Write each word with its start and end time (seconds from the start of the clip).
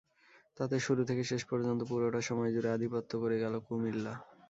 তাতে 0.57 0.75
শুরু 0.79 1.01
থেকে 1.09 1.23
শেষ 1.23 1.41
পর্যন্ত 1.49 1.81
পুরোটা 1.89 2.21
সময় 2.29 2.51
জুড়ে 2.55 2.69
আধিপত্য 2.71 3.11
করে 3.23 3.37
গেল 3.43 3.53
কুমিল্লা। 3.65 4.13